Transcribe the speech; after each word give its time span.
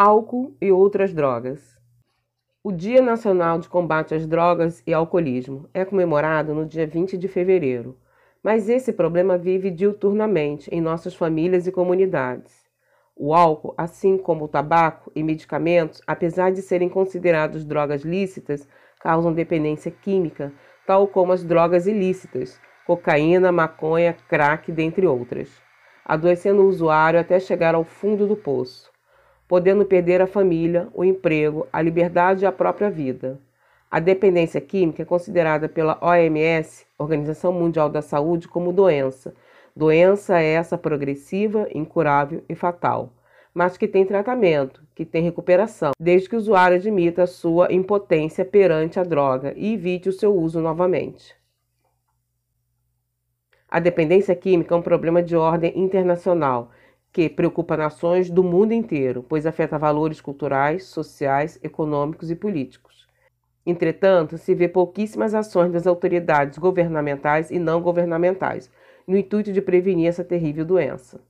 álcool 0.00 0.56
e 0.62 0.70
outras 0.70 1.12
drogas. 1.12 1.76
O 2.62 2.70
Dia 2.70 3.02
Nacional 3.02 3.58
de 3.58 3.68
Combate 3.68 4.14
às 4.14 4.28
Drogas 4.28 4.80
e 4.86 4.94
Alcoolismo 4.94 5.68
é 5.74 5.84
comemorado 5.84 6.54
no 6.54 6.64
dia 6.64 6.86
20 6.86 7.18
de 7.18 7.26
fevereiro, 7.26 7.98
mas 8.40 8.68
esse 8.68 8.92
problema 8.92 9.36
vive 9.36 9.72
diuturnamente 9.72 10.72
em 10.72 10.80
nossas 10.80 11.16
famílias 11.16 11.66
e 11.66 11.72
comunidades. 11.72 12.64
O 13.16 13.34
álcool, 13.34 13.74
assim 13.76 14.16
como 14.16 14.44
o 14.44 14.48
tabaco 14.48 15.10
e 15.16 15.22
medicamentos, 15.24 16.00
apesar 16.06 16.52
de 16.52 16.62
serem 16.62 16.88
considerados 16.88 17.64
drogas 17.64 18.02
lícitas, 18.02 18.68
causam 19.00 19.32
dependência 19.32 19.90
química, 19.90 20.52
tal 20.86 21.08
como 21.08 21.32
as 21.32 21.42
drogas 21.42 21.88
ilícitas, 21.88 22.60
cocaína, 22.86 23.50
maconha, 23.50 24.16
crack, 24.28 24.70
dentre 24.70 25.08
outras, 25.08 25.60
adoecendo 26.04 26.62
o 26.62 26.68
usuário 26.68 27.18
até 27.18 27.40
chegar 27.40 27.74
ao 27.74 27.82
fundo 27.82 28.28
do 28.28 28.36
poço 28.36 28.96
podendo 29.48 29.86
perder 29.86 30.20
a 30.20 30.26
família, 30.26 30.88
o 30.92 31.02
emprego, 31.02 31.66
a 31.72 31.80
liberdade 31.80 32.44
e 32.44 32.46
a 32.46 32.52
própria 32.52 32.90
vida. 32.90 33.40
A 33.90 33.98
dependência 33.98 34.60
química 34.60 35.02
é 35.02 35.06
considerada 35.06 35.66
pela 35.66 35.98
OMS, 36.02 36.86
Organização 36.98 37.50
Mundial 37.50 37.88
da 37.88 38.02
Saúde, 38.02 38.46
como 38.46 38.70
doença. 38.70 39.34
Doença 39.74 40.38
é 40.38 40.52
essa 40.52 40.76
progressiva, 40.76 41.66
incurável 41.74 42.44
e 42.46 42.54
fatal, 42.54 43.14
mas 43.54 43.78
que 43.78 43.88
tem 43.88 44.04
tratamento, 44.04 44.82
que 44.94 45.06
tem 45.06 45.22
recuperação, 45.22 45.92
desde 45.98 46.28
que 46.28 46.36
o 46.36 46.38
usuário 46.38 46.76
admita 46.76 47.22
a 47.22 47.26
sua 47.26 47.72
impotência 47.72 48.44
perante 48.44 49.00
a 49.00 49.04
droga 49.04 49.54
e 49.56 49.72
evite 49.72 50.10
o 50.10 50.12
seu 50.12 50.34
uso 50.34 50.60
novamente. 50.60 51.34
A 53.70 53.80
dependência 53.80 54.34
química 54.34 54.74
é 54.74 54.78
um 54.78 54.82
problema 54.82 55.22
de 55.22 55.36
ordem 55.36 55.72
internacional 55.78 56.70
que 57.12 57.28
preocupa 57.28 57.76
nações 57.76 58.30
do 58.30 58.42
mundo 58.42 58.72
inteiro, 58.72 59.24
pois 59.28 59.46
afeta 59.46 59.78
valores 59.78 60.20
culturais, 60.20 60.84
sociais, 60.84 61.58
econômicos 61.62 62.30
e 62.30 62.36
políticos. 62.36 63.08
Entretanto, 63.64 64.38
se 64.38 64.54
vê 64.54 64.68
pouquíssimas 64.68 65.34
ações 65.34 65.72
das 65.72 65.86
autoridades 65.86 66.58
governamentais 66.58 67.50
e 67.50 67.58
não 67.58 67.82
governamentais, 67.82 68.70
no 69.06 69.16
intuito 69.16 69.52
de 69.52 69.60
prevenir 69.60 70.08
essa 70.08 70.24
terrível 70.24 70.64
doença. 70.64 71.20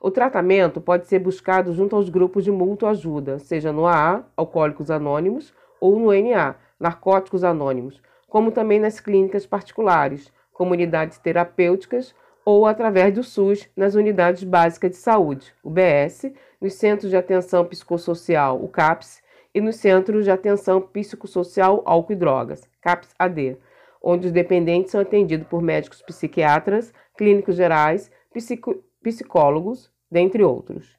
O 0.00 0.10
tratamento 0.10 0.80
pode 0.80 1.06
ser 1.06 1.18
buscado 1.18 1.72
junto 1.72 1.96
aos 1.96 2.08
grupos 2.08 2.44
de 2.44 2.50
mútua 2.50 2.90
ajuda, 2.90 3.38
seja 3.38 3.72
no 3.72 3.86
AA, 3.86 4.24
Alcoólicos 4.36 4.90
Anônimos, 4.90 5.52
ou 5.80 5.98
no 5.98 6.12
NA, 6.12 6.54
Narcóticos 6.78 7.42
Anônimos, 7.42 8.00
como 8.28 8.52
também 8.52 8.78
nas 8.78 9.00
clínicas 9.00 9.44
particulares, 9.44 10.32
comunidades 10.52 11.18
terapêuticas 11.18 12.14
ou 12.50 12.64
através 12.64 13.12
do 13.12 13.22
SUS 13.22 13.68
nas 13.76 13.94
unidades 13.94 14.42
básicas 14.42 14.92
de 14.92 14.96
saúde, 14.96 15.52
UBS, 15.62 16.32
nos 16.58 16.72
centros 16.72 17.10
de 17.10 17.16
atenção 17.18 17.62
psicossocial, 17.62 18.58
o 18.64 18.66
CAPS, 18.68 19.22
e 19.54 19.60
nos 19.60 19.76
centros 19.76 20.24
de 20.24 20.30
atenção 20.30 20.80
psicossocial 20.80 21.82
álcool 21.84 22.14
e 22.14 22.16
drogas, 22.16 22.66
CAPS-AD, 22.80 23.58
onde 24.02 24.28
os 24.28 24.32
dependentes 24.32 24.92
são 24.92 25.02
atendidos 25.02 25.46
por 25.46 25.60
médicos 25.60 26.00
psiquiatras, 26.00 26.90
clínicos 27.18 27.54
gerais, 27.54 28.10
psico 28.32 28.82
psicólogos, 29.02 29.92
dentre 30.10 30.42
outros. 30.42 30.96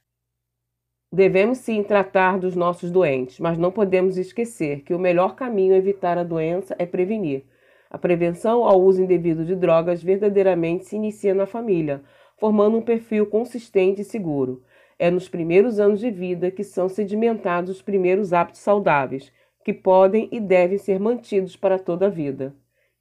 Devemos 1.11 1.57
sim 1.57 1.81
tratar 1.81 2.37
dos 2.37 2.55
nossos 2.55 2.91
doentes, 2.91 3.39
mas 3.39 3.57
não 3.57 3.71
podemos 3.71 4.19
esquecer 4.19 4.81
que 4.81 4.93
o 4.93 4.99
melhor 4.99 5.33
caminho 5.33 5.73
a 5.73 5.77
evitar 5.77 6.15
a 6.19 6.23
doença 6.23 6.75
é 6.77 6.85
prevenir 6.85 7.43
a 7.89 7.97
prevenção 7.97 8.63
ao 8.63 8.79
uso 8.79 9.01
indevido 9.01 9.43
de 9.43 9.55
drogas 9.55 10.03
verdadeiramente 10.03 10.85
se 10.85 10.95
inicia 10.95 11.33
na 11.33 11.45
família, 11.45 12.03
formando 12.37 12.77
um 12.77 12.81
perfil 12.81 13.25
consistente 13.25 14.01
e 14.01 14.05
seguro. 14.05 14.63
É 14.97 15.09
nos 15.09 15.27
primeiros 15.27 15.79
anos 15.79 15.99
de 15.99 16.11
vida 16.11 16.51
que 16.51 16.63
são 16.63 16.87
sedimentados 16.87 17.71
os 17.71 17.81
primeiros 17.81 18.31
hábitos 18.31 18.61
saudáveis, 18.61 19.31
que 19.63 19.73
podem 19.73 20.29
e 20.31 20.39
devem 20.39 20.77
ser 20.77 20.99
mantidos 20.99 21.55
para 21.55 21.79
toda 21.79 22.05
a 22.05 22.09
vida. 22.09 22.55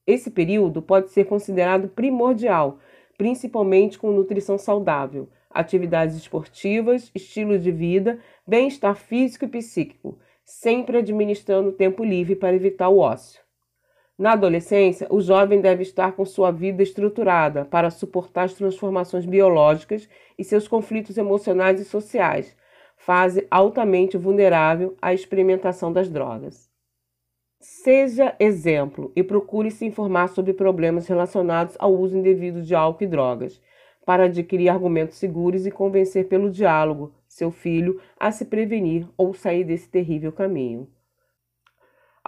Esse 0.06 0.30
período 0.30 0.80
pode 0.80 1.10
ser 1.10 1.26
considerado 1.26 1.88
primordial, 1.88 2.78
principalmente 3.18 3.98
com 3.98 4.10
nutrição 4.10 4.56
saudável, 4.56 5.28
atividades 5.50 6.16
esportivas, 6.16 7.10
estilo 7.14 7.58
de 7.58 7.70
vida, 7.70 8.18
bem-estar 8.46 8.96
físico 8.96 9.44
e 9.44 9.48
psíquico, 9.48 10.18
sempre 10.44 10.98
administrando 10.98 11.72
tempo 11.72 12.02
livre 12.02 12.34
para 12.34 12.56
evitar 12.56 12.88
o 12.88 12.98
ócio. 12.98 13.47
Na 14.18 14.32
adolescência, 14.32 15.06
o 15.10 15.20
jovem 15.20 15.60
deve 15.60 15.84
estar 15.84 16.10
com 16.10 16.24
sua 16.24 16.50
vida 16.50 16.82
estruturada 16.82 17.64
para 17.64 17.88
suportar 17.88 18.46
as 18.46 18.54
transformações 18.54 19.24
biológicas 19.24 20.08
e 20.36 20.42
seus 20.42 20.66
conflitos 20.66 21.16
emocionais 21.16 21.80
e 21.80 21.84
sociais, 21.84 22.56
fase 22.96 23.46
altamente 23.48 24.18
vulnerável 24.18 24.96
à 25.00 25.14
experimentação 25.14 25.92
das 25.92 26.10
drogas. 26.10 26.68
Seja 27.60 28.34
exemplo 28.40 29.12
e 29.14 29.22
procure 29.22 29.70
se 29.70 29.86
informar 29.86 30.28
sobre 30.30 30.52
problemas 30.52 31.06
relacionados 31.06 31.76
ao 31.78 31.94
uso 31.94 32.16
indevido 32.18 32.60
de 32.60 32.74
álcool 32.74 33.04
e 33.04 33.06
drogas, 33.06 33.60
para 34.04 34.24
adquirir 34.24 34.68
argumentos 34.68 35.16
seguros 35.16 35.64
e 35.64 35.70
convencer 35.70 36.26
pelo 36.26 36.50
diálogo 36.50 37.12
seu 37.28 37.52
filho 37.52 38.00
a 38.18 38.32
se 38.32 38.46
prevenir 38.46 39.06
ou 39.16 39.32
sair 39.32 39.62
desse 39.62 39.88
terrível 39.88 40.32
caminho. 40.32 40.88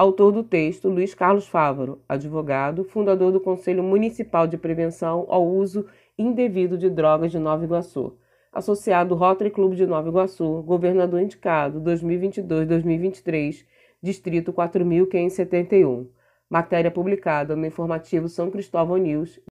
Autor 0.00 0.32
do 0.32 0.42
texto, 0.42 0.88
Luiz 0.88 1.12
Carlos 1.12 1.46
Fávaro, 1.46 2.00
advogado, 2.08 2.84
fundador 2.84 3.30
do 3.30 3.38
Conselho 3.38 3.82
Municipal 3.82 4.46
de 4.46 4.56
Prevenção 4.56 5.26
ao 5.28 5.46
Uso 5.46 5.84
Indevido 6.16 6.78
de 6.78 6.88
Drogas 6.88 7.30
de 7.30 7.38
Nova 7.38 7.64
Iguaçu. 7.64 8.16
Associado 8.50 9.14
Rotary 9.14 9.50
Clube 9.50 9.76
de 9.76 9.86
Nova 9.86 10.08
Iguaçu, 10.08 10.62
governador 10.62 11.20
indicado 11.20 11.82
2022-2023, 11.82 13.66
Distrito 14.02 14.54
4571. 14.54 16.08
Matéria 16.48 16.90
publicada 16.90 17.54
no 17.54 17.66
informativo 17.66 18.26
São 18.26 18.50
Cristóvão 18.50 18.96
News, 18.96 19.38